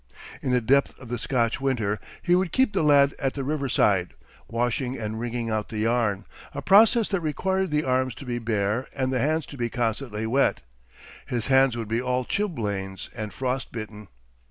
In 0.41 0.49
the 0.49 0.61
depth 0.61 0.97
of 0.99 1.09
the 1.09 1.19
Scotch 1.19 1.61
winter 1.61 1.99
he 2.23 2.33
would 2.35 2.51
keep 2.51 2.73
the 2.73 2.81
lad 2.81 3.13
at 3.19 3.35
the 3.35 3.43
river 3.43 3.69
side, 3.69 4.15
washing 4.47 4.97
and 4.97 5.19
wringing 5.19 5.51
out 5.51 5.69
the 5.69 5.77
yarn, 5.77 6.25
a 6.55 6.61
process 6.63 7.07
that 7.09 7.21
required 7.21 7.69
the 7.69 7.83
arms 7.83 8.15
to 8.15 8.25
be 8.25 8.39
bare 8.39 8.87
and 8.95 9.13
the 9.13 9.19
hands 9.19 9.45
to 9.45 9.57
be 9.57 9.69
constantly 9.69 10.25
wet. 10.25 10.61
His 11.27 11.45
hands 11.49 11.77
would 11.77 11.87
be 11.87 12.01
all 12.01 12.25
chilblains 12.25 13.09
and 13.15 13.31
frost 13.31 13.71
bitten. 13.71 14.07